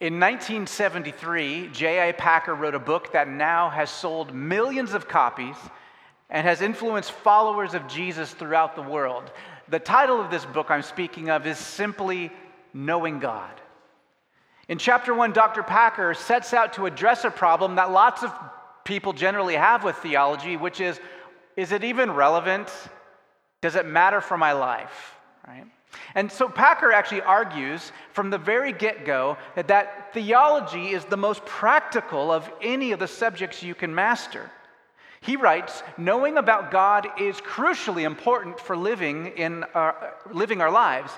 [0.00, 2.12] In 1973, J.I.
[2.12, 5.56] Packer wrote a book that now has sold millions of copies
[6.30, 9.30] and has influenced followers of Jesus throughout the world.
[9.68, 12.32] The title of this book I'm speaking of is simply
[12.72, 13.60] Knowing God.
[14.68, 15.62] In chapter one, Dr.
[15.62, 18.32] Packer sets out to address a problem that lots of
[18.84, 20.98] people generally have with theology, which is
[21.56, 22.72] is it even relevant?
[23.60, 25.14] Does it matter for my life?
[25.46, 25.66] Right?
[26.14, 31.16] And so Packer actually argues from the very get go that, that theology is the
[31.16, 34.50] most practical of any of the subjects you can master.
[35.20, 41.12] He writes, knowing about God is crucially important for living, in our, living our lives,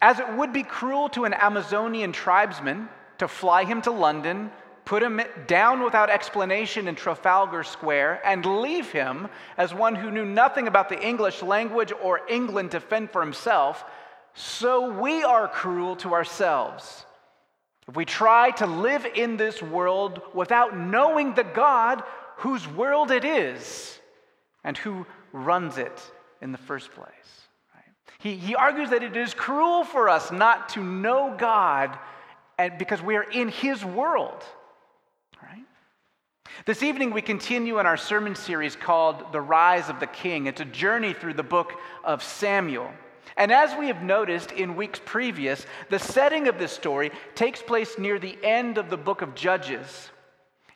[0.00, 2.88] as it would be cruel to an Amazonian tribesman
[3.18, 4.50] to fly him to London,
[4.86, 9.28] put him down without explanation in Trafalgar Square, and leave him
[9.58, 13.84] as one who knew nothing about the English language or England to fend for himself
[14.36, 17.06] so we are cruel to ourselves.
[17.88, 22.02] If we try to live in this world without knowing the God
[22.36, 23.98] whose world it is
[24.62, 26.02] and who runs it
[26.42, 27.06] in the first place.
[27.74, 27.84] Right?
[28.18, 31.98] He, he argues that it is cruel for us not to know God
[32.58, 34.44] and because we are in his world.
[35.42, 35.64] Right?
[36.66, 40.46] This evening, we continue in our sermon series called The Rise of the King.
[40.46, 41.72] It's a journey through the book
[42.04, 42.90] of Samuel.
[43.36, 47.98] And as we have noticed in weeks previous, the setting of this story takes place
[47.98, 50.10] near the end of the book of Judges.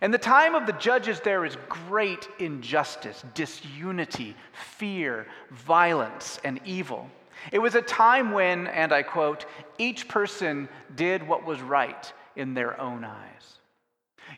[0.00, 4.34] And the time of the judges, there is great injustice, disunity,
[4.78, 7.10] fear, violence, and evil.
[7.52, 9.44] It was a time when, and I quote,
[9.78, 13.58] each person did what was right in their own eyes.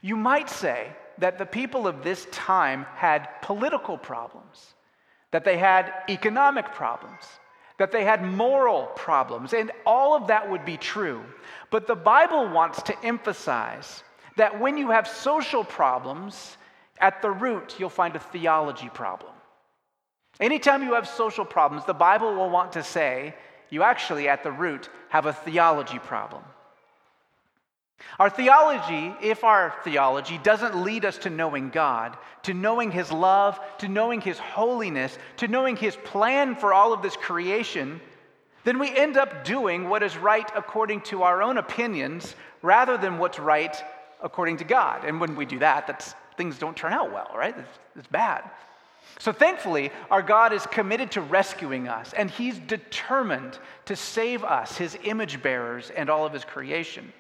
[0.01, 0.89] You might say
[1.19, 4.75] that the people of this time had political problems,
[5.31, 7.25] that they had economic problems,
[7.79, 11.25] that they had moral problems, and all of that would be true.
[11.71, 14.03] But the Bible wants to emphasize
[14.37, 16.57] that when you have social problems,
[17.03, 19.33] at the root, you'll find a theology problem.
[20.41, 23.35] Anytime you have social problems, the Bible will want to say
[23.71, 26.43] you actually, at the root, have a theology problem.
[28.19, 33.59] Our theology, if our theology doesn't lead us to knowing God, to knowing His love,
[33.79, 38.01] to knowing His holiness, to knowing His plan for all of this creation,
[38.65, 43.19] then we end up doing what is right according to our own opinions rather than
[43.19, 43.83] what's right
[44.23, 45.05] according to God.
[45.05, 47.57] And when we do that, that's, things don't turn out well, right?
[47.59, 48.49] It's, it's bad.
[49.19, 54.77] So thankfully, our God is committed to rescuing us, and He's determined to save us,
[54.77, 57.13] His image bearers, and all of His creation.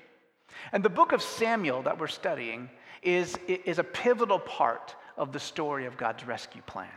[0.72, 2.70] And the book of Samuel that we're studying
[3.02, 6.88] is, is a pivotal part of the story of God's rescue plan.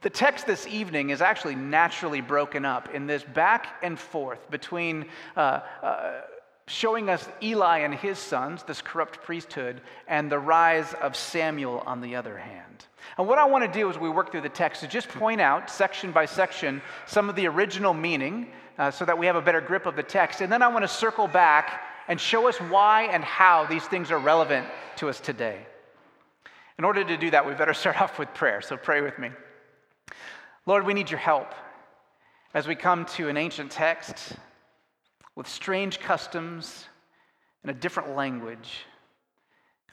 [0.00, 5.06] The text this evening is actually naturally broken up in this back and forth between
[5.36, 6.20] uh, uh,
[6.66, 12.00] showing us Eli and his sons, this corrupt priesthood, and the rise of Samuel on
[12.00, 12.86] the other hand.
[13.16, 15.40] And what I want to do as we work through the text is just point
[15.40, 18.48] out, section by section, some of the original meaning
[18.78, 20.40] uh, so that we have a better grip of the text.
[20.40, 24.10] And then I want to circle back and show us why and how these things
[24.10, 25.66] are relevant to us today.
[26.78, 28.60] In order to do that, we better start off with prayer.
[28.60, 29.30] So pray with me.
[30.66, 31.54] Lord, we need your help
[32.54, 34.34] as we come to an ancient text
[35.34, 36.86] with strange customs
[37.62, 38.84] and a different language.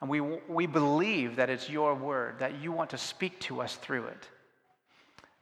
[0.02, 3.76] And we, we believe that it's your word, that you want to speak to us
[3.76, 4.28] through it.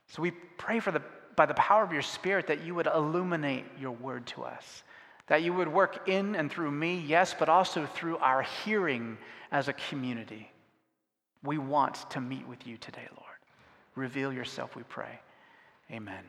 [0.08, 1.02] So we pray for the
[1.38, 4.82] by the power of your Spirit, that you would illuminate your word to us,
[5.28, 9.18] that you would work in and through me, yes, but also through our hearing
[9.52, 10.50] as a community.
[11.42, 13.28] We want to meet with you today, Lord.
[13.94, 15.20] Reveal yourself, we pray.
[15.90, 16.24] Amen.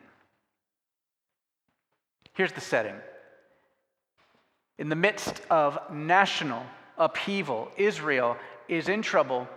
[2.34, 2.94] Here's the setting.
[4.78, 6.64] In the midst of national
[6.96, 8.36] upheaval, Israel
[8.68, 9.48] is in trouble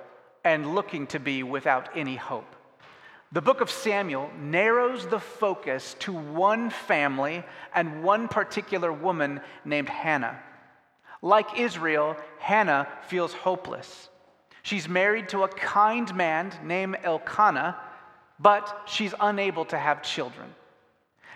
[0.44, 2.56] and looking to be without any hope.
[3.34, 9.90] The book of Samuel narrows the focus to one family and one particular woman named
[9.90, 10.40] Hannah.
[11.20, 14.10] Like Israel, Hannah feels hopeless.
[14.62, 17.76] She's married to a kind man named Elkanah,
[18.40, 20.54] but she's unable to have children.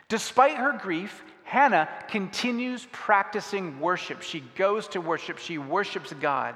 [0.08, 4.22] Despite her grief, Hannah continues practicing worship.
[4.22, 6.54] She goes to worship, she worships God.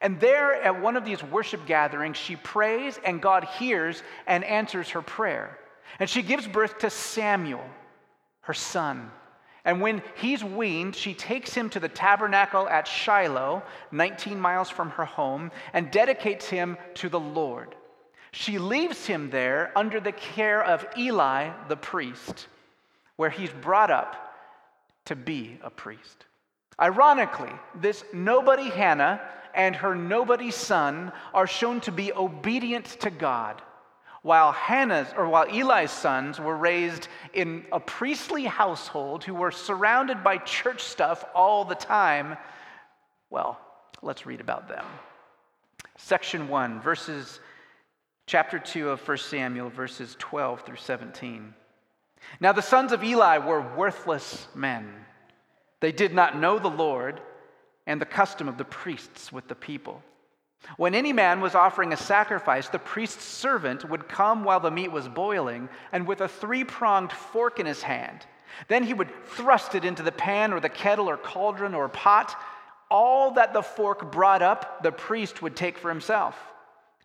[0.00, 4.88] And there at one of these worship gatherings, she prays and God hears and answers
[4.90, 5.58] her prayer.
[5.98, 7.64] And she gives birth to Samuel,
[8.42, 9.10] her son.
[9.64, 13.62] And when he's weaned, she takes him to the tabernacle at Shiloh,
[13.92, 17.74] 19 miles from her home, and dedicates him to the Lord.
[18.32, 22.46] She leaves him there under the care of Eli the priest,
[23.16, 24.34] where he's brought up
[25.06, 26.24] to be a priest.
[26.80, 29.20] Ironically, this nobody Hannah
[29.54, 33.62] and her nobody son are shown to be obedient to God,
[34.22, 40.22] while Hannah's or while Eli's sons were raised in a priestly household who were surrounded
[40.22, 42.36] by church stuff all the time.
[43.30, 43.58] Well,
[44.02, 44.84] let's read about them.
[45.96, 47.40] Section 1, verses
[48.26, 51.54] chapter 2 of 1 Samuel, verses 12 through 17.
[52.40, 54.88] Now the sons of Eli were worthless men.
[55.80, 57.20] They did not know the Lord
[57.86, 60.02] and the custom of the priests with the people.
[60.76, 64.92] When any man was offering a sacrifice, the priest's servant would come while the meat
[64.92, 68.26] was boiling, and with a three pronged fork in his hand.
[68.68, 72.36] Then he would thrust it into the pan or the kettle or cauldron or pot.
[72.90, 76.36] All that the fork brought up, the priest would take for himself.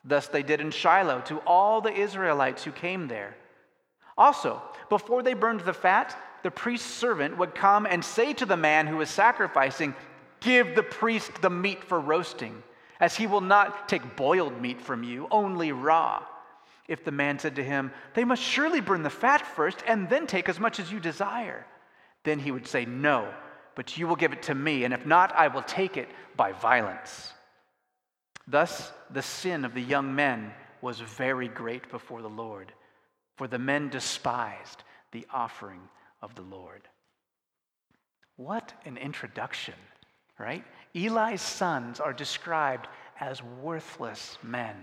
[0.04, 3.36] Thus they did in Shiloh to all the Israelites who came there.
[4.18, 8.58] Also, before they burned the fat, the priest's servant would come and say to the
[8.58, 9.96] man who was sacrificing,
[10.46, 12.62] Give the priest the meat for roasting,
[13.00, 16.24] as he will not take boiled meat from you, only raw.
[16.88, 20.28] If the man said to him, They must surely burn the fat first, and then
[20.28, 21.66] take as much as you desire,
[22.24, 23.34] then he would say, No,
[23.74, 26.52] but you will give it to me, and if not, I will take it by
[26.52, 27.34] violence.
[28.48, 32.72] Thus, the sin of the young men was very great before the Lord,
[33.36, 35.82] for the men despised the offering
[36.22, 36.88] of the Lord.
[38.36, 39.74] What an introduction,
[40.38, 40.64] right?
[40.94, 42.88] Eli's sons are described
[43.20, 44.76] as worthless men.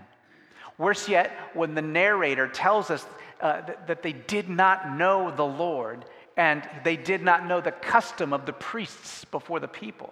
[0.77, 3.05] Worse yet, when the narrator tells us
[3.41, 6.05] uh, that, that they did not know the Lord
[6.35, 10.11] and they did not know the custom of the priests before the people.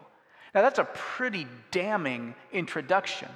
[0.54, 3.30] Now, that's a pretty damning introduction.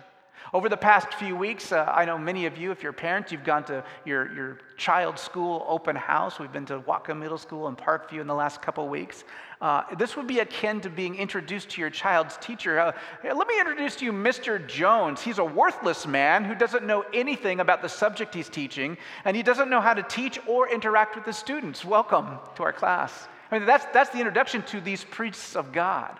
[0.53, 3.43] Over the past few weeks, uh, I know many of you, if you're parents, you've
[3.43, 6.39] gone to your, your child's school open house.
[6.39, 9.23] We've been to Whatcom Middle School and Parkview in the last couple weeks.
[9.59, 12.79] Uh, this would be akin to being introduced to your child's teacher.
[12.79, 12.91] Uh,
[13.23, 14.65] let me introduce to you Mr.
[14.67, 15.21] Jones.
[15.21, 19.41] He's a worthless man who doesn't know anything about the subject he's teaching, and he
[19.41, 21.83] doesn't know how to teach or interact with the students.
[21.83, 23.27] Welcome to our class.
[23.49, 26.19] I mean, that's, that's the introduction to these priests of God.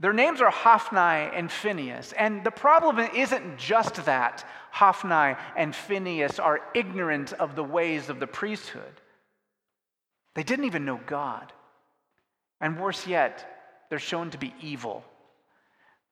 [0.00, 0.98] Their names are Hophni
[1.36, 2.14] and Phinehas.
[2.14, 8.18] And the problem isn't just that Hophni and Phinehas are ignorant of the ways of
[8.18, 9.00] the priesthood,
[10.34, 11.52] they didn't even know God.
[12.62, 15.04] And worse yet, they're shown to be evil.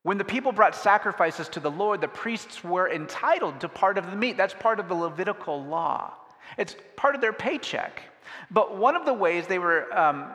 [0.02, 4.10] When the people brought sacrifices to the Lord, the priests were entitled to part of
[4.10, 4.36] the meat.
[4.36, 6.12] That's part of the Levitical law,
[6.58, 8.02] it's part of their paycheck.
[8.50, 10.32] But one of the ways they were um,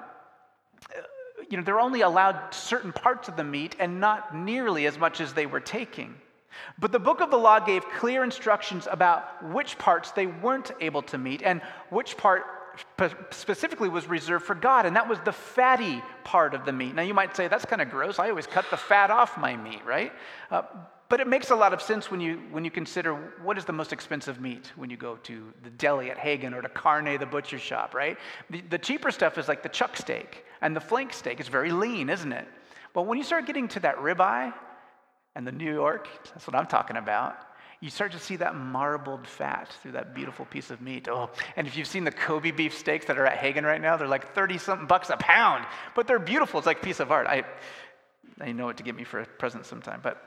[1.50, 5.22] you know, they're only allowed certain parts of the meat and not nearly as much
[5.22, 6.16] as they were taking.
[6.80, 11.01] But the book of the law gave clear instructions about which parts they weren't able
[11.04, 12.44] to meet and which part
[13.31, 16.95] specifically was reserved for God, and that was the fatty part of the meat.
[16.95, 18.19] Now, you might say, that's kind of gross.
[18.19, 20.12] I always cut the fat off my meat, right?
[20.50, 20.63] Uh,
[21.09, 23.13] but it makes a lot of sense when you, when you consider
[23.44, 26.61] what is the most expensive meat when you go to the deli at Haggen or
[26.61, 28.17] to Carne, the butcher shop, right?
[28.50, 31.39] The, the cheaper stuff is like the chuck steak and the flank steak.
[31.39, 32.47] It's very lean, isn't it?
[32.94, 34.53] But when you start getting to that ribeye
[35.35, 37.38] and the New York, that's what I'm talking about,
[37.83, 41.09] you start to see that marbled fat through that beautiful piece of meat.
[41.09, 43.97] Oh, and if you've seen the Kobe beef steaks that are at Haggen right now,
[43.97, 45.65] they're like 30 something bucks a pound,
[45.95, 46.59] but they're beautiful.
[46.59, 47.27] It's like a piece of art.
[47.27, 47.44] I,
[48.39, 50.25] I know what to get me for a present sometime, but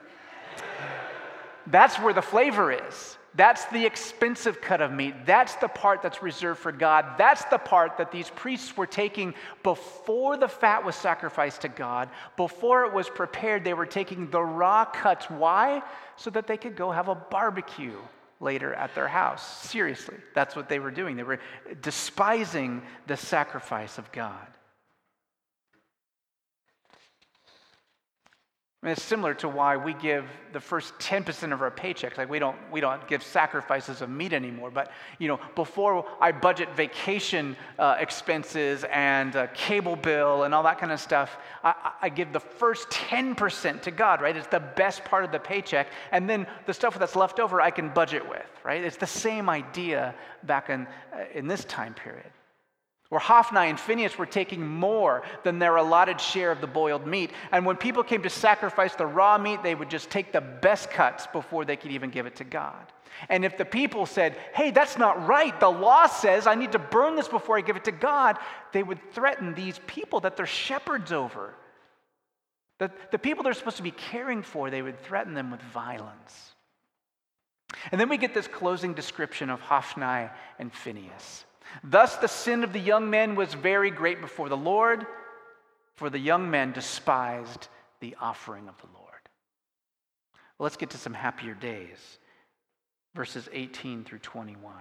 [1.66, 3.18] that's where the flavor is.
[3.36, 5.26] That's the expensive cut of meat.
[5.26, 7.04] That's the part that's reserved for God.
[7.18, 12.08] That's the part that these priests were taking before the fat was sacrificed to God.
[12.38, 15.28] Before it was prepared, they were taking the raw cuts.
[15.28, 15.82] Why?
[16.16, 17.98] So that they could go have a barbecue
[18.40, 19.68] later at their house.
[19.68, 21.16] Seriously, that's what they were doing.
[21.16, 21.40] They were
[21.82, 24.46] despising the sacrifice of God.
[28.86, 32.16] Mean, it's similar to why we give the first 10% of our paycheck.
[32.16, 34.70] Like we don't, we don't give sacrifices of meat anymore.
[34.70, 40.62] But, you know, before I budget vacation uh, expenses and uh, cable bill and all
[40.62, 44.36] that kind of stuff, I, I give the first 10% to God, right?
[44.36, 45.88] It's the best part of the paycheck.
[46.12, 48.84] And then the stuff that's left over, I can budget with, right?
[48.84, 50.14] It's the same idea
[50.44, 52.30] back in, uh, in this time period
[53.08, 57.30] where Hophni and Phinehas were taking more than their allotted share of the boiled meat.
[57.52, 60.90] And when people came to sacrifice the raw meat, they would just take the best
[60.90, 62.92] cuts before they could even give it to God.
[63.28, 66.78] And if the people said, hey, that's not right, the law says I need to
[66.78, 68.38] burn this before I give it to God,
[68.72, 71.54] they would threaten these people that they're shepherds over.
[72.78, 76.54] The, the people they're supposed to be caring for, they would threaten them with violence.
[77.90, 81.44] And then we get this closing description of Hophni and Phinehas.
[81.82, 85.06] Thus, the sin of the young men was very great before the Lord,
[85.94, 87.68] for the young men despised
[88.00, 89.06] the offering of the Lord.
[90.58, 92.18] Well, let's get to some happier days.
[93.14, 94.72] Verses 18 through 21.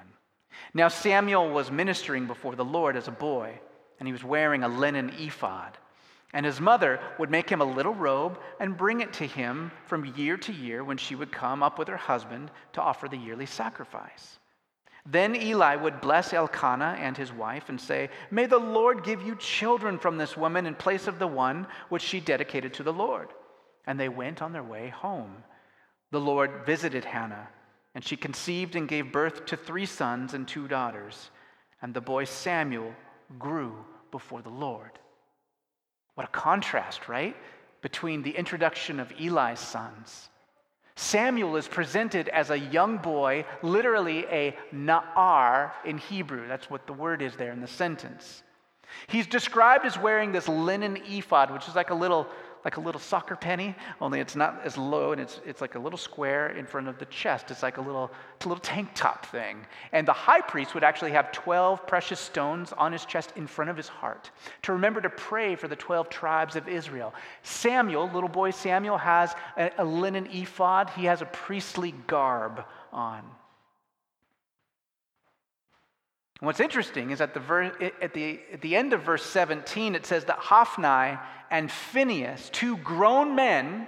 [0.74, 3.60] Now Samuel was ministering before the Lord as a boy,
[4.00, 5.77] and he was wearing a linen ephod.
[6.34, 10.13] And his mother would make him a little robe and bring it to him from
[10.18, 13.46] year to year when she would come up with her husband to offer the yearly
[13.46, 14.39] sacrifice.
[15.05, 19.35] Then Eli would bless Elkanah and his wife and say, May the Lord give you
[19.35, 23.29] children from this woman in place of the one which she dedicated to the Lord.
[23.85, 25.43] And they went on their way home.
[26.09, 27.47] The Lord visited Hannah,
[27.93, 31.29] and she conceived and gave birth to three sons and two daughters.
[31.83, 32.93] And the boy Samuel
[33.38, 34.91] grew before the Lord.
[36.15, 37.35] What a contrast, right?
[37.81, 40.29] Between the introduction of Eli's sons
[40.98, 46.48] Samuel is presented as a young boy, literally a na'ar in Hebrew.
[46.48, 48.44] That's what the word is there in the sentence.
[49.08, 52.28] He's described as wearing this linen ephod, which is like a little
[52.65, 55.79] like a little soccer penny, only it's not as low and it's, it's like a
[55.79, 57.51] little square in front of the chest.
[57.51, 59.63] It's like a little, it's a little tank top thing.
[59.91, 63.69] And the high priest would actually have 12 precious stones on his chest in front
[63.69, 64.31] of his heart
[64.63, 67.13] to remember to pray for the 12 tribes of Israel.
[67.43, 73.24] Samuel, little boy Samuel, has a, a linen ephod, he has a priestly garb on.
[76.39, 80.07] what's interesting is at the, ver- at, the, at the end of verse 17, it
[80.07, 81.19] says that Hophni
[81.50, 83.88] and Phinehas, two grown men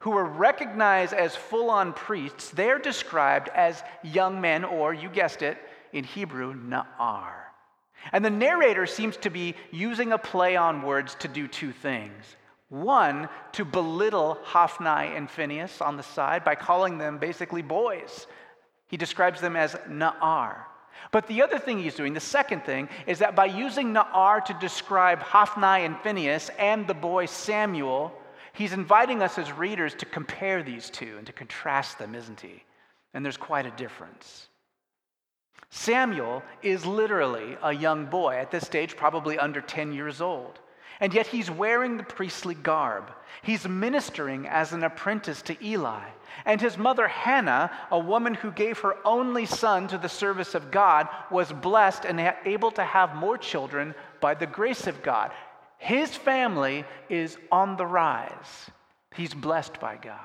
[0.00, 5.42] who were recognized as full on priests, they're described as young men, or you guessed
[5.42, 5.58] it,
[5.92, 7.32] in Hebrew, Na'ar.
[8.12, 12.36] And the narrator seems to be using a play on words to do two things.
[12.68, 18.26] One, to belittle Hophni and Phinehas on the side by calling them basically boys.
[18.88, 20.58] He describes them as Na'ar.
[21.10, 24.54] But the other thing he's doing, the second thing, is that by using Na'ar to
[24.54, 28.12] describe Hophni and Phinehas and the boy Samuel,
[28.52, 32.62] he's inviting us as readers to compare these two and to contrast them, isn't he?
[33.14, 34.48] And there's quite a difference.
[35.70, 40.58] Samuel is literally a young boy, at this stage, probably under 10 years old.
[41.00, 43.10] And yet he's wearing the priestly garb.
[43.42, 46.02] He's ministering as an apprentice to Eli.
[46.44, 50.70] And his mother Hannah, a woman who gave her only son to the service of
[50.70, 55.30] God, was blessed and able to have more children by the grace of God.
[55.78, 58.70] His family is on the rise.
[59.14, 60.20] He's blessed by God.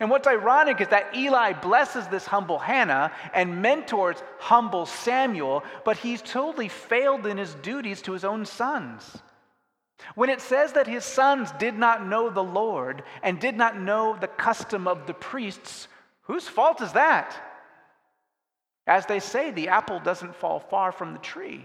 [0.00, 5.96] And what's ironic is that Eli blesses this humble Hannah and mentors humble Samuel, but
[5.96, 9.18] he's totally failed in his duties to his own sons.
[10.14, 14.16] When it says that his sons did not know the Lord and did not know
[14.20, 15.88] the custom of the priests,
[16.22, 17.36] whose fault is that?
[18.86, 21.64] As they say, the apple doesn't fall far from the tree.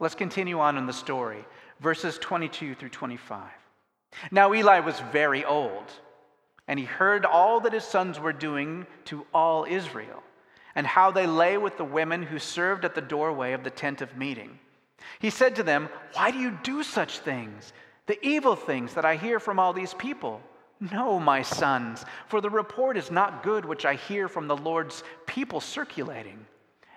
[0.00, 1.44] Let's continue on in the story,
[1.80, 3.42] verses 22 through 25.
[4.30, 5.90] Now Eli was very old,
[6.66, 10.22] and he heard all that his sons were doing to all Israel,
[10.74, 14.02] and how they lay with the women who served at the doorway of the tent
[14.02, 14.58] of meeting.
[15.18, 17.72] He said to them, Why do you do such things?
[18.06, 20.40] The evil things that I hear from all these people.
[20.80, 25.02] No, my sons, for the report is not good which I hear from the Lord's
[25.26, 26.46] people circulating.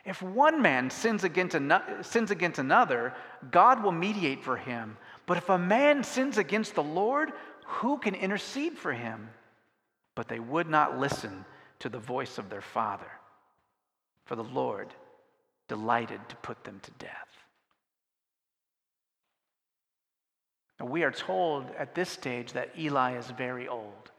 [0.05, 1.57] If one man sins against,
[2.01, 3.13] sins against another,
[3.49, 4.97] God will mediate for him.
[5.25, 7.31] But if a man sins against the Lord,
[7.65, 9.29] who can intercede for him?
[10.15, 11.45] But they would not listen
[11.79, 13.11] to the voice of their father,
[14.25, 14.93] for the Lord
[15.67, 17.30] delighted to put them to death.
[20.89, 24.11] We are told at this stage that Eli is very old.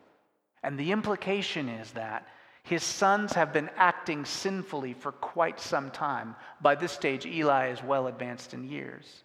[0.62, 2.28] And the implication is that
[2.62, 6.36] his sons have been acting sinfully for quite some time.
[6.60, 9.24] By this stage, Eli is well advanced in years.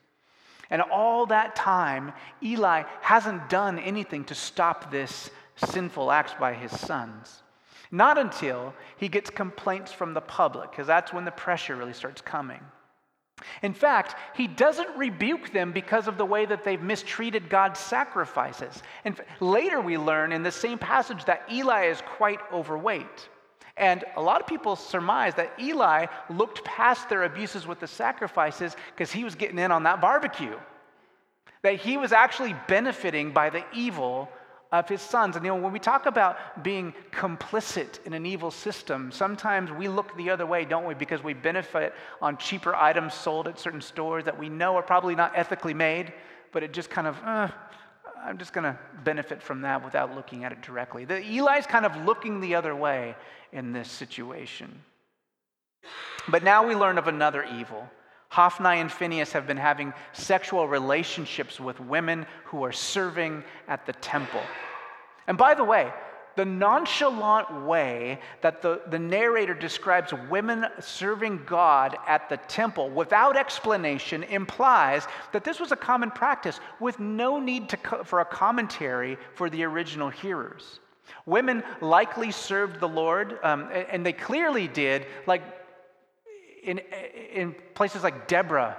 [0.69, 6.77] And all that time, Eli hasn't done anything to stop this sinful acts by his
[6.77, 7.43] sons.
[7.91, 12.21] Not until he gets complaints from the public, because that's when the pressure really starts
[12.21, 12.59] coming.
[13.61, 18.81] In fact, he doesn't rebuke them because of the way that they've mistreated God's sacrifices.
[19.05, 23.29] And later we learn in the same passage that Eli is quite overweight.
[23.77, 28.75] And a lot of people surmise that Eli looked past their abuses with the sacrifices
[28.93, 30.57] because he was getting in on that barbecue.
[31.61, 34.29] That he was actually benefiting by the evil
[34.71, 35.35] of his sons.
[35.35, 39.87] And you know, when we talk about being complicit in an evil system, sometimes we
[39.87, 40.93] look the other way, don't we?
[40.93, 45.15] Because we benefit on cheaper items sold at certain stores that we know are probably
[45.15, 46.13] not ethically made,
[46.51, 47.47] but it just kind of, uh,
[48.23, 51.05] I'm just going to benefit from that without looking at it directly.
[51.05, 53.15] The, Eli's kind of looking the other way
[53.53, 54.81] in this situation.
[56.27, 57.89] But now we learn of another evil
[58.29, 63.93] Hophni and Phinehas have been having sexual relationships with women who are serving at the
[63.93, 64.41] temple.
[65.27, 65.91] And by the way,
[66.37, 73.35] the nonchalant way that the, the narrator describes women serving God at the temple without
[73.35, 79.17] explanation implies that this was a common practice with no need to, for a commentary
[79.33, 80.79] for the original hearers.
[81.25, 85.41] Women likely served the Lord, um, and they clearly did, like
[86.67, 86.79] in,
[87.33, 88.77] in places like Deborah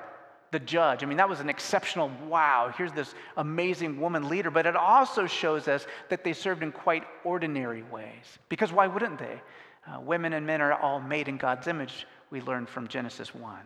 [0.50, 1.02] the judge.
[1.02, 4.50] I mean, that was an exceptional wow, here's this amazing woman leader.
[4.50, 8.38] But it also shows us that they served in quite ordinary ways.
[8.48, 9.40] Because why wouldn't they?
[9.86, 13.58] Uh, women and men are all made in God's image, we learned from Genesis 1.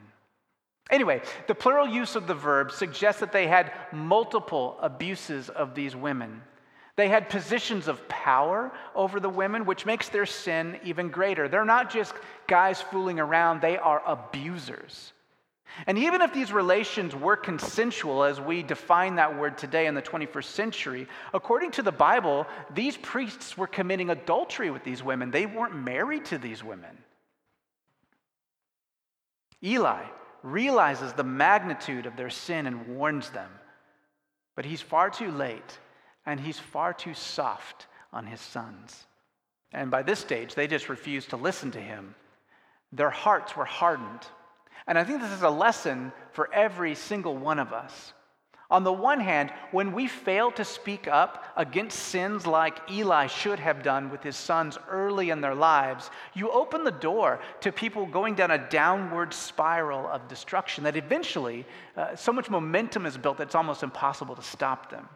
[0.90, 5.96] Anyway, the plural use of the verb suggests that they had multiple abuses of these
[5.96, 6.42] women.
[6.96, 11.48] They had positions of power over the women, which makes their sin even greater.
[11.48, 12.14] They're not just
[12.46, 15.12] guys fooling around, they are abusers.
[15.86, 20.02] And even if these relations were consensual, as we define that word today in the
[20.02, 25.30] 21st century, according to the Bible, these priests were committing adultery with these women.
[25.30, 26.98] They weren't married to these women.
[29.64, 30.04] Eli
[30.42, 33.50] realizes the magnitude of their sin and warns them,
[34.56, 35.78] but he's far too late
[36.26, 39.06] and he's far too soft on his sons.
[39.72, 42.14] And by this stage, they just refused to listen to him.
[42.92, 44.26] Their hearts were hardened.
[44.86, 48.12] And I think this is a lesson for every single one of us.
[48.70, 53.58] On the one hand, when we fail to speak up against sins like Eli should
[53.58, 58.06] have done with his sons early in their lives, you open the door to people
[58.06, 61.66] going down a downward spiral of destruction that eventually
[61.98, 65.06] uh, so much momentum is built that it's almost impossible to stop them.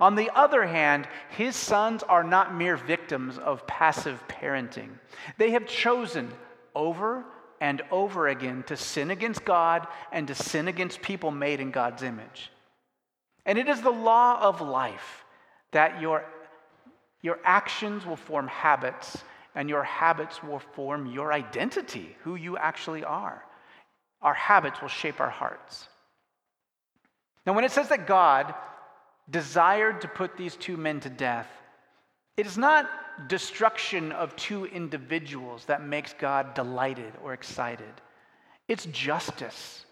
[0.00, 4.90] On the other hand, his sons are not mere victims of passive parenting.
[5.38, 6.32] They have chosen
[6.74, 7.24] over
[7.60, 12.02] and over again to sin against God and to sin against people made in God's
[12.02, 12.50] image.
[13.46, 15.24] And it is the law of life
[15.70, 16.24] that your,
[17.22, 19.22] your actions will form habits,
[19.54, 23.44] and your habits will form your identity, who you actually are.
[24.22, 25.88] Our habits will shape our hearts.
[27.46, 28.54] Now, when it says that God
[29.30, 31.48] desired to put these two men to death,
[32.36, 32.88] it is not
[33.28, 37.92] destruction of two individuals that makes God delighted or excited.
[38.68, 39.84] It's justice.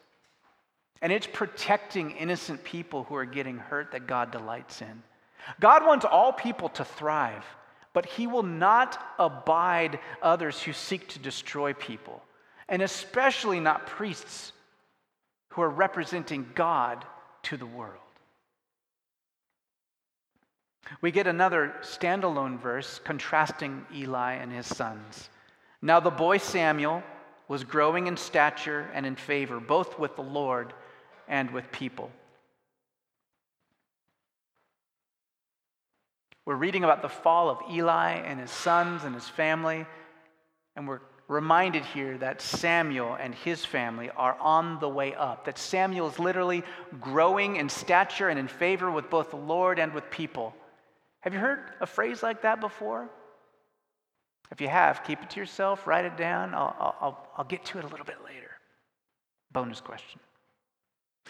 [1.03, 5.03] And it's protecting innocent people who are getting hurt that God delights in.
[5.59, 7.45] God wants all people to thrive,
[7.93, 12.23] but He will not abide others who seek to destroy people,
[12.69, 14.53] and especially not priests
[15.51, 17.05] who are representing God
[17.45, 17.97] to the world.
[21.01, 25.31] We get another standalone verse contrasting Eli and his sons.
[25.83, 27.03] Now the boy Samuel
[27.49, 30.73] was growing in stature and in favor, both with the Lord
[31.27, 32.11] and with people.
[36.45, 39.87] We're reading about the fall of Eli and his sons and his family,
[40.75, 45.45] and we're reminded here that Samuel and his family are on the way up.
[45.45, 46.65] That Samuel is literally
[47.01, 50.55] growing in stature and in favor with both the Lord and with people.
[51.21, 53.09] Have you heard a phrase like that before?
[54.51, 56.55] If you have, keep it to yourself, write it down.
[56.55, 58.51] I'll, I'll, I'll get to it a little bit later.
[59.53, 60.21] Bonus question.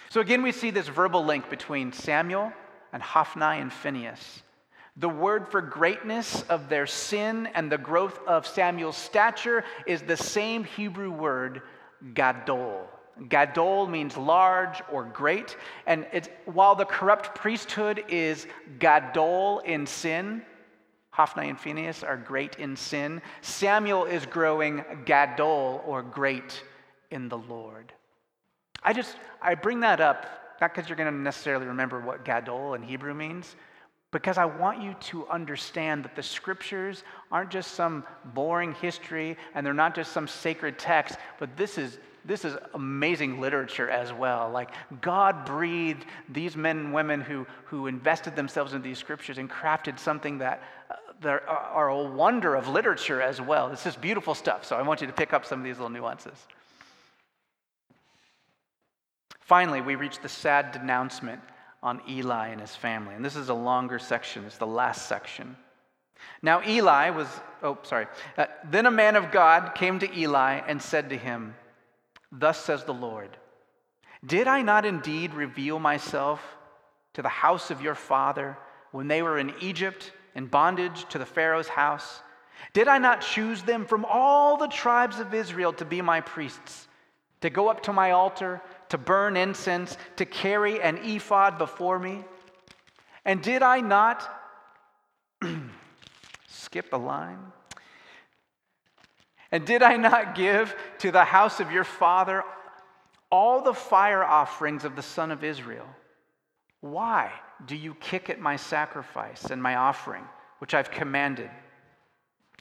[0.09, 2.53] So, again, we see this verbal link between Samuel
[2.93, 4.43] and Hophni and Phinehas.
[4.97, 10.17] The word for greatness of their sin and the growth of Samuel's stature is the
[10.17, 11.63] same Hebrew word,
[12.15, 12.89] gadol.
[13.29, 15.57] Gadol means large or great.
[15.87, 16.07] And
[16.47, 18.47] while the corrupt priesthood is
[18.79, 20.43] gadol in sin,
[21.11, 23.21] Hophni and Phinehas are great in sin.
[23.43, 26.63] Samuel is growing gadol or great
[27.11, 27.93] in the Lord.
[28.83, 30.27] I just, I bring that up,
[30.61, 33.57] not because you're going to necessarily remember what gadol in Hebrew means,
[34.13, 38.05] because I want you to understand that the scriptures aren't just some
[38.35, 43.41] boring history and they're not just some sacred text, but this is this is amazing
[43.41, 44.51] literature as well.
[44.51, 49.51] Like, God breathed these men and women who, who invested themselves in these scriptures and
[49.51, 53.73] crafted something that uh, there are a wonder of literature as well.
[53.73, 54.65] It's just beautiful stuff.
[54.65, 56.47] So I want you to pick up some of these little nuances.
[59.41, 61.41] Finally, we reach the sad denouncement
[61.83, 63.15] on Eli and his family.
[63.15, 65.57] And this is a longer section, it's the last section.
[66.43, 67.27] Now, Eli was,
[67.63, 68.07] oh, sorry.
[68.37, 71.55] Uh, then a man of God came to Eli and said to him,
[72.33, 73.37] Thus says the Lord
[74.25, 76.43] Did I not indeed reveal myself
[77.15, 78.57] to the house of your father
[78.93, 82.23] when they were in Egypt in bondage to the Pharaoh's house?
[82.73, 86.89] Did I not choose them from all the tribes of Israel to be my priests?
[87.41, 92.25] to go up to my altar, to burn incense, to carry an ephod before me?
[93.25, 94.29] And did I not
[96.49, 97.53] skip a line?
[99.53, 102.45] And did I not give to the house of your father
[103.31, 105.87] all the fire offerings of the son of Israel?
[106.81, 107.33] Why
[107.67, 110.25] do you kick at my sacrifice and my offering,
[110.59, 111.51] which I've commanded?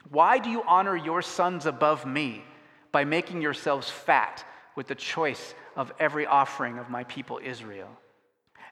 [0.10, 2.44] Why do you honor your sons above me
[2.92, 4.44] by making yourselves fat
[4.76, 7.90] with the choice of every offering of my people Israel?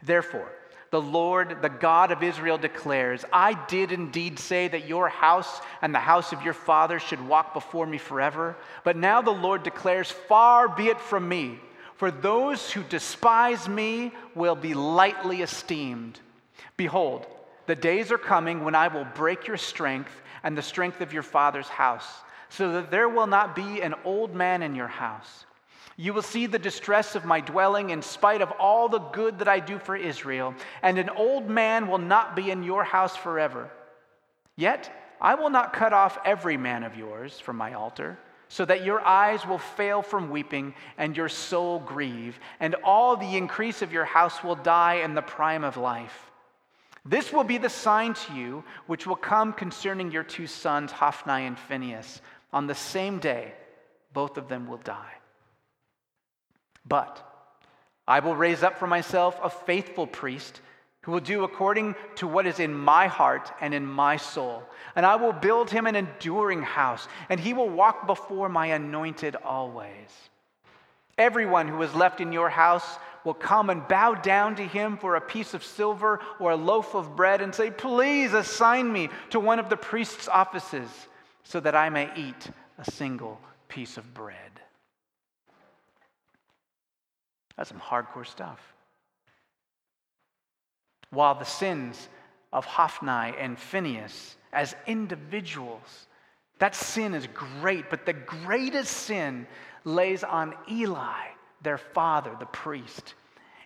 [0.04, 0.52] Therefore,
[0.90, 5.94] the Lord, the God of Israel, declares, I did indeed say that your house and
[5.94, 8.56] the house of your father should walk before me forever.
[8.84, 11.60] But now the Lord declares, Far be it from me,
[11.96, 16.20] for those who despise me will be lightly esteemed.
[16.78, 17.26] Behold,
[17.66, 20.12] the days are coming when I will break your strength
[20.44, 22.08] and the strength of your father's house,
[22.50, 25.47] so that there will not be an old man in your house.
[26.00, 29.48] You will see the distress of my dwelling in spite of all the good that
[29.48, 33.72] I do for Israel, and an old man will not be in your house forever.
[34.56, 38.86] Yet I will not cut off every man of yours from my altar, so that
[38.86, 43.92] your eyes will fail from weeping and your soul grieve, and all the increase of
[43.92, 46.32] your house will die in the prime of life.
[47.04, 51.48] This will be the sign to you which will come concerning your two sons, Hophni
[51.48, 52.22] and Phinehas.
[52.54, 53.54] On the same day,
[54.14, 55.17] both of them will die.
[56.88, 57.24] But
[58.08, 60.62] I will raise up for myself a faithful priest
[61.02, 64.64] who will do according to what is in my heart and in my soul.
[64.96, 69.38] And I will build him an enduring house, and he will walk before my anointed
[69.38, 70.10] always.
[71.18, 75.16] Everyone who is left in your house will come and bow down to him for
[75.16, 79.40] a piece of silver or a loaf of bread and say, Please assign me to
[79.40, 80.90] one of the priest's offices
[81.44, 84.57] so that I may eat a single piece of bread.
[87.58, 88.60] That's some hardcore stuff.
[91.10, 92.10] While the sins
[92.54, 96.08] of Hophni and Phinehas as individuals,
[96.60, 99.48] that sin is great, but the greatest sin
[99.84, 101.28] lays on Eli,
[101.62, 103.14] their father, the priest.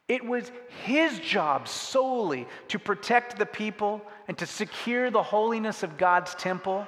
[0.07, 0.51] It was
[0.83, 6.85] his job solely to protect the people and to secure the holiness of God's temple.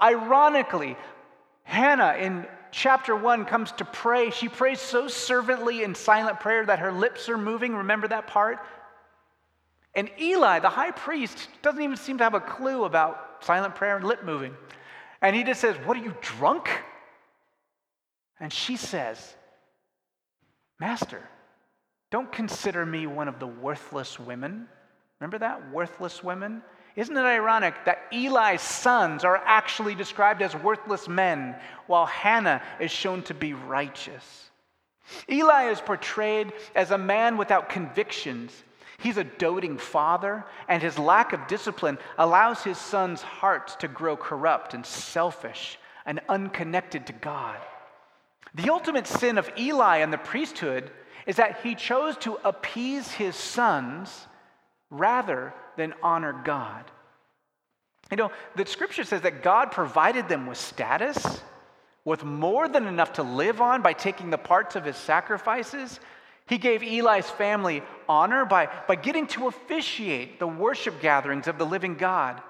[0.00, 0.96] Ironically,
[1.64, 4.30] Hannah in chapter 1 comes to pray.
[4.30, 7.74] She prays so fervently in silent prayer that her lips are moving.
[7.74, 8.58] Remember that part?
[9.94, 13.96] And Eli, the high priest, doesn't even seem to have a clue about silent prayer
[13.96, 14.54] and lip moving.
[15.22, 16.68] And he just says, What are you, drunk?
[18.38, 19.34] And she says,
[20.78, 21.26] Master,
[22.10, 24.68] don't consider me one of the worthless women.
[25.18, 25.70] Remember that?
[25.72, 26.62] Worthless women?
[26.96, 31.54] Isn't it ironic that Eli's sons are actually described as worthless men,
[31.86, 34.50] while Hannah is shown to be righteous?
[35.30, 38.64] Eli is portrayed as a man without convictions.
[38.98, 44.16] He's a doting father, and his lack of discipline allows his sons' hearts to grow
[44.16, 47.58] corrupt and selfish and unconnected to God.
[48.54, 50.90] The ultimate sin of Eli and the priesthood
[51.26, 54.26] is that he chose to appease his sons
[54.88, 56.84] rather than honor God.
[58.10, 61.40] You know, the scripture says that God provided them with status,
[62.04, 65.98] with more than enough to live on by taking the parts of his sacrifices.
[66.46, 71.66] He gave Eli's family honor by, by getting to officiate the worship gatherings of the
[71.66, 72.40] living God.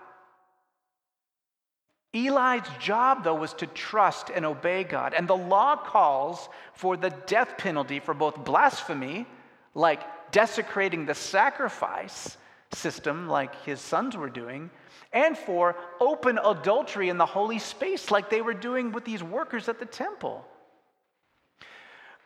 [2.12, 5.15] Eli's job, though, was to trust and obey God.
[5.15, 9.27] And the law calls for the death penalty for both blasphemy,
[9.75, 12.37] like desecrating the sacrifice,
[12.73, 14.71] system like his sons were doing,
[15.13, 19.69] and for open adultery in the holy space like they were doing with these workers
[19.69, 20.45] at the temple.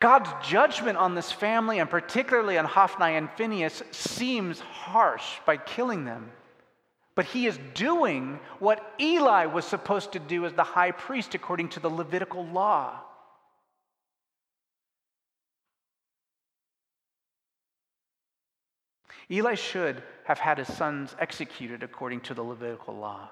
[0.00, 6.04] God's judgment on this family, and particularly on Hophni and Phinehas, seems harsh by killing
[6.06, 6.30] them.
[7.14, 11.68] But he is doing what Eli was supposed to do as the high priest according
[11.70, 13.00] to the Levitical law.
[19.30, 23.30] Eli should have had his sons executed according to the Levitical law.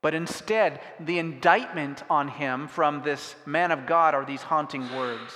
[0.00, 5.32] But instead, the indictment on him from this man of God are these haunting words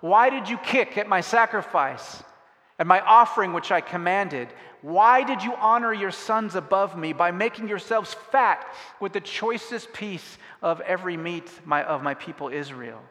[0.00, 2.22] Why did you kick at my sacrifice,
[2.78, 4.48] at my offering which I commanded?
[4.82, 8.66] Why did you honor your sons above me by making yourselves fat
[8.98, 13.02] with the choicest piece of every meat of my people Israel?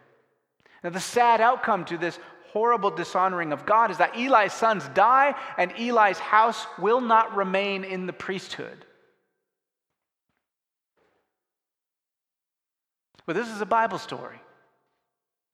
[0.83, 2.17] Now, the sad outcome to this
[2.53, 7.83] horrible dishonoring of God is that Eli's sons die and Eli's house will not remain
[7.83, 8.85] in the priesthood.
[13.25, 14.39] But this is a Bible story.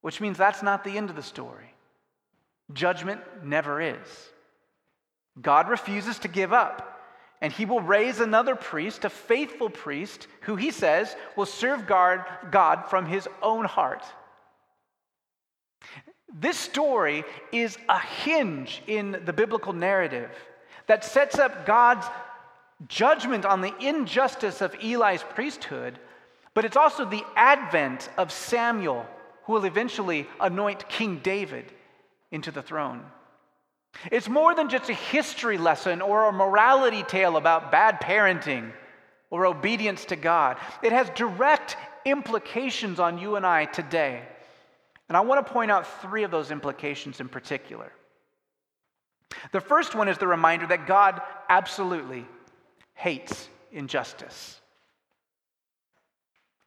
[0.06, 1.74] which means that's not the end of the story.
[2.74, 4.30] Judgment never is.
[5.42, 7.02] God refuses to give up,
[7.42, 12.84] and he will raise another priest, a faithful priest, who he says will serve God,
[12.88, 14.04] from his own heart.
[16.38, 20.30] This story is a hinge in the biblical narrative
[20.88, 22.06] that sets up God's
[22.90, 25.98] judgment on the injustice of Eli's priesthood,
[26.54, 29.06] but it's also the advent of Samuel,
[29.46, 31.72] who will eventually anoint King David
[32.32, 33.02] into the throne.
[34.12, 38.74] It's more than just a history lesson or a morality tale about bad parenting
[39.30, 40.58] or obedience to God.
[40.84, 44.24] It has direct implications on you and I today.
[45.08, 47.92] And I want to point out three of those implications in particular.
[49.52, 52.26] The first one is the reminder that God absolutely
[52.94, 54.60] hates injustice.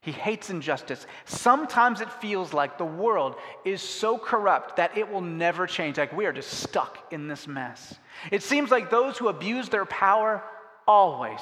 [0.01, 1.05] He hates injustice.
[1.25, 5.97] Sometimes it feels like the world is so corrupt that it will never change.
[5.97, 7.95] Like we are just stuck in this mess.
[8.31, 10.41] It seems like those who abuse their power
[10.87, 11.41] always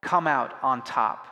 [0.00, 1.26] come out on top,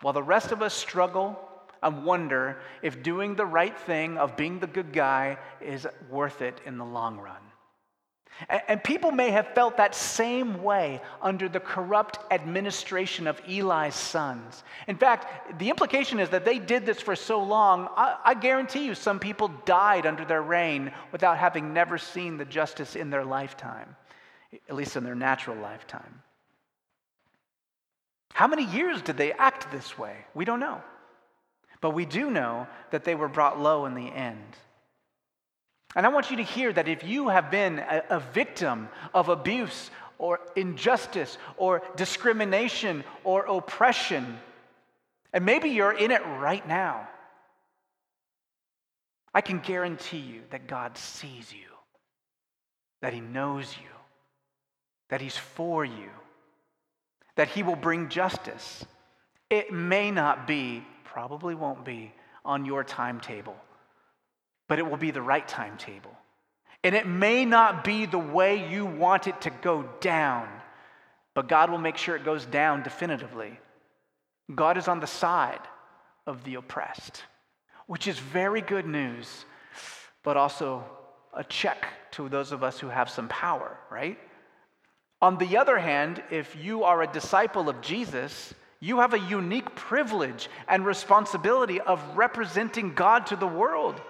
[0.00, 1.38] while the rest of us struggle
[1.82, 6.60] and wonder if doing the right thing, of being the good guy, is worth it
[6.66, 7.40] in the long run.
[8.48, 14.64] And people may have felt that same way under the corrupt administration of Eli's sons.
[14.86, 18.86] In fact, the implication is that they did this for so long, I, I, guarantee
[18.86, 23.24] you some people died under their reign without having never seen the justice in their
[23.24, 23.94] lifetime,
[24.70, 26.22] at least in their natural lifetime.
[28.32, 30.16] How many years did they act this way?
[30.32, 30.80] We don't know.
[31.80, 34.56] But we do know that they were brought low in the end.
[35.96, 39.28] And I want you to hear that if you have been a, a, victim of
[39.28, 44.38] abuse or injustice or discrimination or oppression,
[45.32, 47.08] and maybe you're in it right now,
[49.34, 51.66] I can guarantee you that God sees you,
[53.02, 53.88] that He knows you,
[55.08, 56.10] that He's for you,
[57.34, 58.84] that He will bring justice.
[59.48, 62.12] It may not be, probably won't be,
[62.44, 63.56] on your timetable
[64.70, 66.16] but it will be the right timetable.
[66.84, 70.48] And it may not be the way you want it to go down,
[71.34, 73.58] but God will make sure it goes down definitively.
[74.54, 75.58] God is on the side
[76.24, 77.24] of the oppressed,
[77.88, 79.44] which is very good news,
[80.22, 80.84] but also
[81.34, 84.20] a check to those of us who have some power, right?
[85.20, 89.74] On the other hand, if you are a disciple of Jesus, you have a unique
[89.74, 94.00] privilege and responsibility of representing God to the world.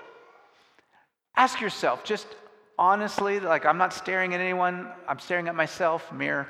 [1.37, 2.27] Ask yourself, just
[2.79, 6.49] honestly, like I'm not staring at anyone, I'm staring at myself, mirror.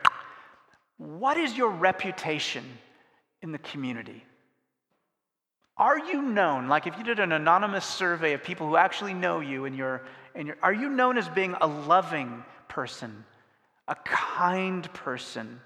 [0.99, 2.65] What is your reputation
[3.41, 4.23] in the community?
[5.79, 9.41] Are you known, like if you did an anonymous survey of people who actually know
[9.41, 10.03] you and you're,
[10.35, 13.25] and you're, are you known as being a loving person,
[13.89, 15.59] a kind person?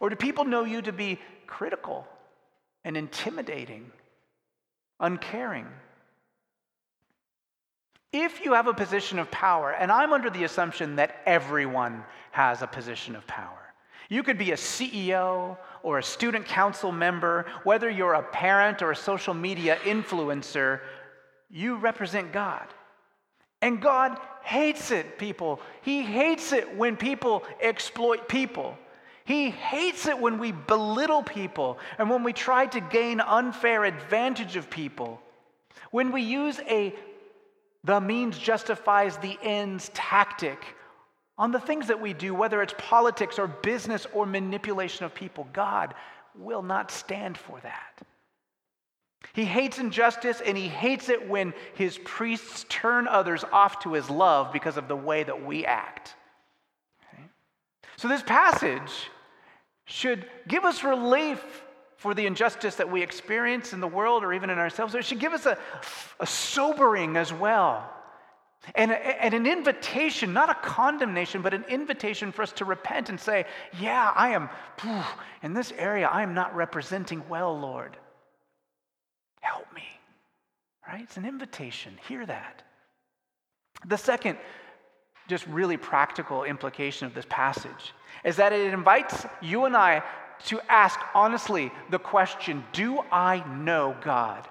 [0.00, 2.06] Or do people know you to be critical
[2.84, 3.90] and intimidating,
[5.00, 5.66] uncaring?
[8.12, 12.62] If you have a position of power, and I'm under the assumption that everyone has
[12.62, 13.58] a position of power.
[14.08, 18.90] You could be a CEO or a student council member, whether you're a parent or
[18.90, 20.80] a social media influencer,
[21.50, 22.66] you represent God.
[23.60, 25.60] And God hates it, people.
[25.82, 28.78] He hates it when people exploit people.
[29.28, 34.56] He hates it when we belittle people and when we try to gain unfair advantage
[34.56, 35.20] of people.
[35.90, 36.94] When we use a
[37.84, 40.64] the means justifies the ends tactic
[41.36, 45.46] on the things that we do, whether it's politics or business or manipulation of people.
[45.52, 45.92] God
[46.34, 48.00] will not stand for that.
[49.34, 54.08] He hates injustice and he hates it when his priests turn others off to his
[54.08, 56.14] love because of the way that we act.
[57.12, 57.24] Okay?
[57.98, 59.10] So, this passage
[59.88, 61.62] should give us relief
[61.96, 64.94] for the injustice that we experience in the world or even in ourselves.
[64.94, 65.58] It should give us a,
[66.20, 67.90] a sobering as well.
[68.74, 73.18] And, and an invitation, not a condemnation, but an invitation for us to repent and
[73.18, 73.46] say,
[73.80, 74.50] Yeah, I am,
[75.42, 77.96] in this area, I am not representing well, Lord.
[79.40, 79.84] Help me.
[80.86, 81.00] Right?
[81.00, 81.94] It's an invitation.
[82.06, 82.62] Hear that.
[83.86, 84.36] The second,
[85.28, 90.02] just really practical implication of this passage is that it invites you and I
[90.46, 94.46] to ask honestly the question Do I know God?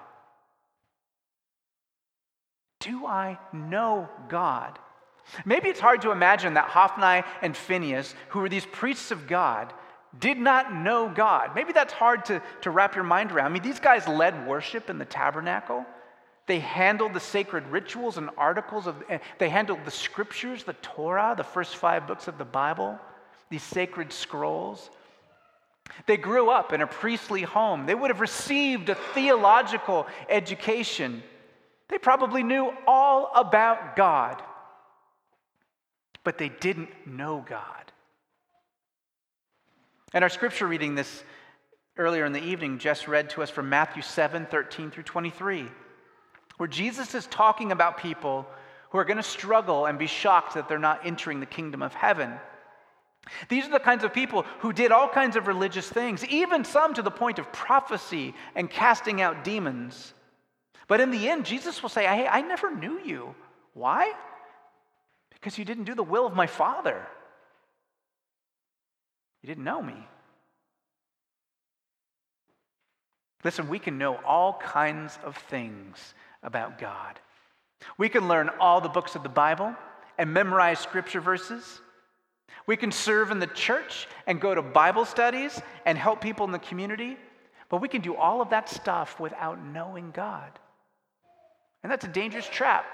[2.80, 4.78] Do I know God?
[5.44, 9.72] Maybe it's hard to imagine that Hophni and Phinehas, who were these priests of God,
[10.18, 11.50] did not know God.
[11.54, 13.46] Maybe that's hard to, to wrap your mind around.
[13.46, 15.84] I mean, these guys led worship in the tabernacle.
[16.46, 21.34] They handled the sacred rituals and articles of, eh, they handled the scriptures, the Torah,
[21.36, 22.98] the first five books of the Bible,
[23.50, 24.90] these sacred scrolls.
[26.06, 27.86] They grew up in a priestly home.
[27.86, 31.22] They would have received a theological education.
[31.88, 34.42] They probably knew all about God,
[36.24, 37.64] but they didn't know God.
[40.12, 41.22] And our scripture reading this
[41.96, 45.68] earlier in the evening just read to us from Matthew 7 13 through 23
[46.58, 48.46] where Jesus is talking about people
[48.90, 51.94] who are going to struggle and be shocked that they're not entering the kingdom of
[51.94, 52.34] heaven.
[53.48, 56.94] These are the kinds of people who did all kinds of religious things, even some
[56.94, 60.14] to the point of prophecy and casting out demons.
[60.86, 63.34] But in the end, Jesus will say, Hey, I never knew you.
[63.74, 64.12] Why?
[65.30, 67.06] Because you didn't do the will of my Father.
[69.42, 69.94] You didn't know me.
[73.44, 77.20] Listen, we can know all kinds of things about God.
[77.96, 79.74] We can learn all the books of the Bible
[80.16, 81.80] and memorize scripture verses.
[82.66, 86.52] We can serve in the church and go to Bible studies and help people in
[86.52, 87.16] the community.
[87.68, 90.50] But we can do all of that stuff without knowing God.
[91.82, 92.84] And that's a dangerous trap.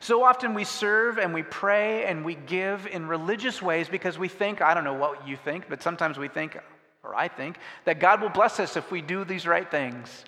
[0.00, 4.28] So often we serve and we pray and we give in religious ways because we
[4.28, 6.58] think, I don't know what you think, but sometimes we think,
[7.04, 10.24] or I think, that God will bless us if we do these right things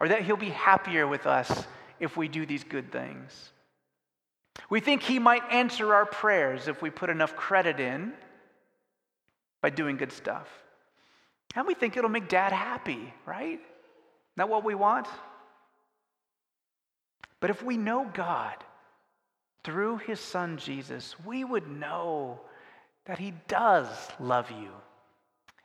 [0.00, 1.66] or that He'll be happier with us
[1.98, 3.52] if we do these good things.
[4.70, 8.12] We think He might answer our prayers if we put enough credit in
[9.60, 10.48] by doing good stuff.
[11.54, 13.60] And we think it'll make dad happy, right?
[14.36, 15.06] That what we want?
[17.40, 18.56] But if we know God
[19.64, 22.40] through His Son Jesus, we would know
[23.06, 23.88] that He does
[24.20, 24.70] love you.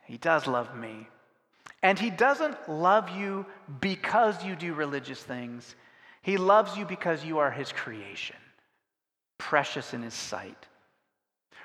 [0.04, 1.08] He does love me.
[1.82, 3.46] And He doesn't love you
[3.80, 5.74] because you do religious things,
[6.22, 8.36] He loves you because you are His creation,
[9.42, 10.68] precious in His sight.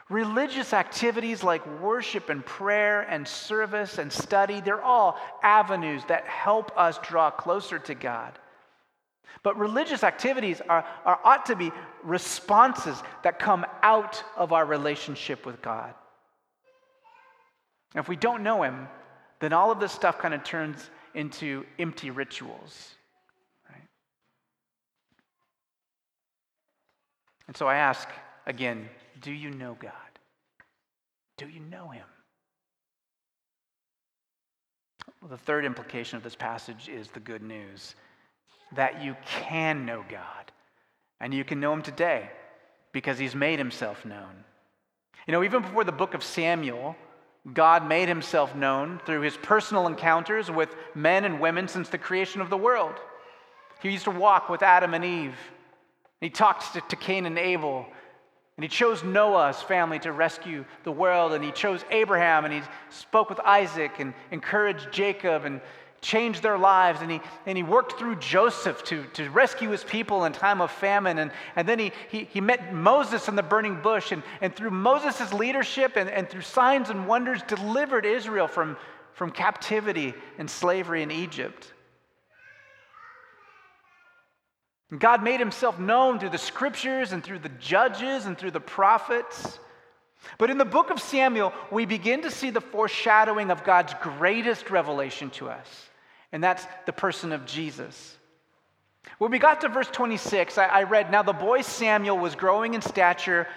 [0.09, 6.71] Religious activities like worship and prayer and service and study, they're all avenues that help
[6.75, 8.39] us draw closer to God.
[9.43, 11.71] But religious activities are, are, ought to be
[12.03, 15.93] responses that come out of our relationship with God.
[17.95, 18.87] If we don't know Him,
[19.39, 22.96] then all of this stuff kind of turns into empty rituals.
[27.47, 28.07] And so I ask
[28.45, 28.89] again
[29.21, 29.91] do you know God?
[31.37, 32.05] Do you know Him?
[35.21, 37.95] Well, the third implication of this passage is the good news
[38.75, 40.51] that you can know God.
[41.19, 42.29] And you can know Him today
[42.91, 44.43] because He's made Himself known.
[45.25, 46.95] You know, even before the book of Samuel,
[47.53, 52.41] God made himself known through his personal encounters with men and women since the creation
[52.41, 52.95] of the world.
[53.81, 55.37] He used to walk with Adam and Eve.
[56.21, 57.85] He talked to, to Cain and Abel.
[58.57, 61.33] And he chose Noah's family to rescue the world.
[61.33, 65.61] And he chose Abraham and he spoke with Isaac and encouraged Jacob and
[66.01, 67.01] changed their lives.
[67.01, 70.71] And he, and he worked through Joseph to, to rescue his people in time of
[70.71, 71.19] famine.
[71.19, 74.11] And, and then he, he, he met Moses in the burning bush.
[74.11, 78.75] And, and through Moses' leadership and, and through signs and wonders, delivered Israel from,
[79.13, 81.73] from captivity and slavery in Egypt.
[84.95, 89.59] God made himself known through the scriptures and through the judges and through the prophets.
[90.37, 94.69] But in the book of Samuel, we begin to see the foreshadowing of God's greatest
[94.69, 95.89] revelation to us,
[96.31, 98.15] and that's the person of Jesus.
[99.17, 102.81] When we got to verse 26, I, read, Now the boy Samuel was growing in
[102.81, 103.47] stature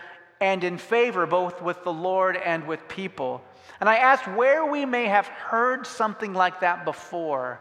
[0.40, 3.42] and in favor both with the Lord and with people.
[3.78, 7.60] And I asked where we may have heard something like that before.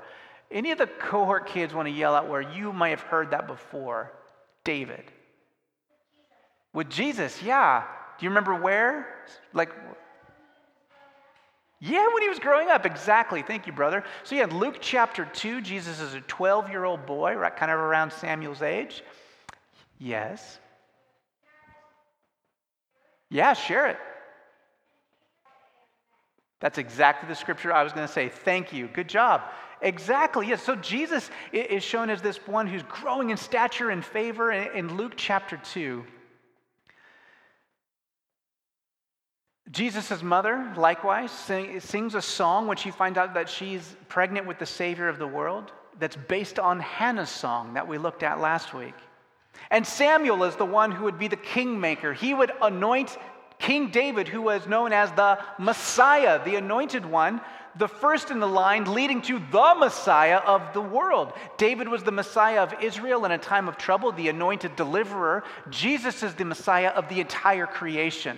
[0.52, 3.48] Any of the cohort kids want to yell out where you might have heard that
[3.48, 4.12] before?
[4.64, 5.04] David.
[6.74, 7.84] With Jesus, yeah.
[8.18, 9.08] Do you remember where?
[9.54, 9.72] Like,
[11.80, 13.42] yeah, when he was growing up, exactly.
[13.42, 14.04] Thank you, brother.
[14.24, 17.80] So, yeah, Luke chapter 2, Jesus is a 12 year old boy, right, kind of
[17.80, 19.04] around Samuel's age.
[19.98, 20.60] Yes.
[23.30, 23.98] Yeah, share it.
[26.60, 28.28] That's exactly the scripture I was going to say.
[28.28, 28.88] Thank you.
[28.88, 29.42] Good job.
[29.82, 30.48] Exactly.
[30.48, 30.64] Yes.
[30.64, 35.14] So Jesus is shown as this one who's growing in stature and favor in Luke
[35.16, 36.04] chapter 2.
[39.72, 44.58] Jesus' mother, likewise, sing, sings a song when she finds out that she's pregnant with
[44.58, 48.74] the Savior of the world that's based on Hannah's song that we looked at last
[48.74, 48.96] week.
[49.70, 52.14] And Samuel is the one who would be the kingmaker.
[52.14, 53.16] He would anoint
[53.60, 57.42] King David, who was known as the Messiah, the anointed one,
[57.78, 61.34] the first in the line leading to the Messiah of the world.
[61.58, 65.44] David was the Messiah of Israel in a time of trouble, the anointed deliverer.
[65.70, 68.38] Jesus is the Messiah of the entire creation.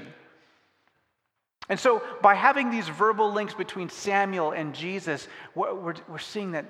[1.70, 6.66] And so, by having these verbal links between Samuel and Jesus, we're, we're, seeing that,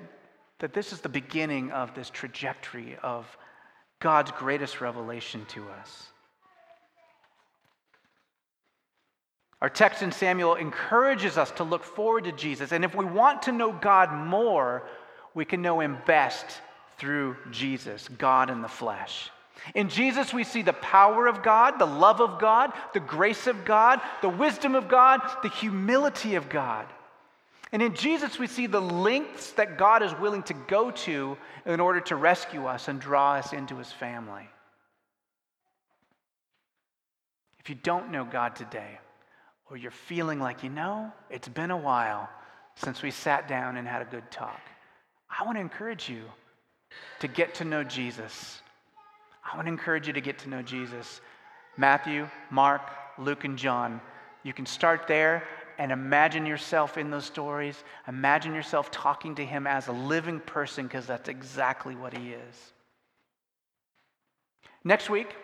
[0.60, 3.26] that this is the beginning of this trajectory of
[4.00, 6.11] God's greatest revelation to us.
[9.62, 12.72] Our text in Samuel encourages us to look forward to Jesus.
[12.72, 14.82] And if we want to know God more,
[15.34, 16.44] we can know him best
[16.98, 19.30] through Jesus, God in the flesh.
[19.76, 23.64] In Jesus, we see the power of God, the love of God, the grace of
[23.64, 26.88] God, the wisdom of God, the humility of God.
[27.70, 31.78] And in Jesus, we see the lengths that God is willing to go to in
[31.78, 34.48] order to rescue us and draw us into his family.
[37.60, 38.98] If you don't know God today,
[39.72, 42.28] or you're feeling like, you know, it's been a while
[42.74, 44.60] since we sat down and had a good talk,
[45.30, 46.24] I want to encourage you
[47.20, 48.60] to get to know Jesus.
[49.42, 51.22] I want to encourage you to get to know Jesus.
[51.78, 52.82] Matthew, Mark,
[53.16, 54.02] Luke, and John.
[54.42, 55.42] You can start there
[55.78, 57.82] and imagine yourself in those stories.
[58.06, 62.72] Imagine yourself talking to him as a living person because that's exactly what he is.
[64.84, 65.34] Next week,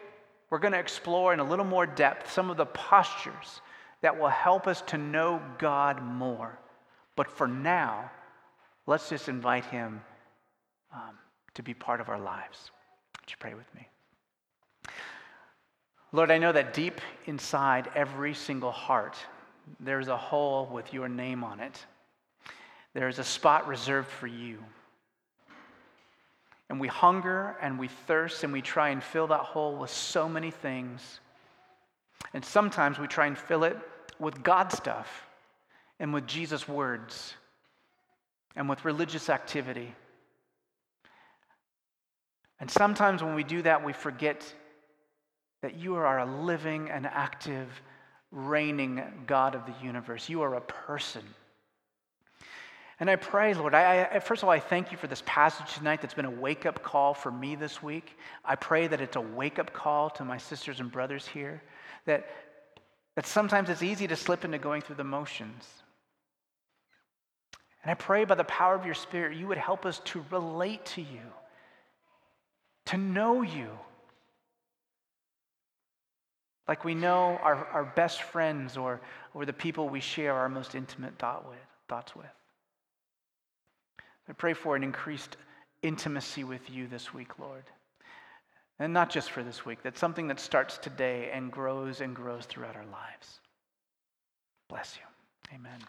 [0.50, 3.62] we're going to explore in a little more depth some of the postures
[4.00, 6.58] that will help us to know God more.
[7.16, 8.10] But for now,
[8.86, 10.00] let's just invite Him
[10.92, 11.18] um,
[11.54, 12.70] to be part of our lives.
[13.20, 13.88] Would you pray with me?
[16.12, 19.16] Lord, I know that deep inside every single heart,
[19.80, 21.84] there's a hole with your name on it.
[22.94, 24.58] There is a spot reserved for you.
[26.70, 30.28] And we hunger and we thirst and we try and fill that hole with so
[30.28, 31.20] many things.
[32.34, 33.76] And sometimes we try and fill it
[34.18, 35.26] with God stuff
[36.00, 37.34] and with Jesus' words
[38.56, 39.94] and with religious activity.
[42.60, 44.52] And sometimes when we do that, we forget
[45.62, 47.68] that you are a living and active,
[48.30, 50.28] reigning God of the universe.
[50.28, 51.22] You are a person.
[53.00, 55.74] And I pray, Lord, I, I, first of all, I thank you for this passage
[55.74, 58.18] tonight that's been a wake up call for me this week.
[58.44, 61.62] I pray that it's a wake up call to my sisters and brothers here,
[62.06, 62.26] that,
[63.16, 65.64] that sometimes it's easy to slip into going through the motions.
[67.82, 70.84] And I pray by the power of your Spirit, you would help us to relate
[70.86, 71.20] to you,
[72.86, 73.68] to know you.
[76.66, 79.00] Like we know our, our best friends or,
[79.32, 82.26] or the people we share our most intimate thought with, thoughts with.
[84.28, 85.38] I pray for an increased
[85.82, 87.64] intimacy with you this week, Lord.
[88.78, 92.46] And not just for this week, that's something that starts today and grows and grows
[92.46, 93.40] throughout our lives.
[94.68, 95.56] Bless you.
[95.56, 95.80] Amen.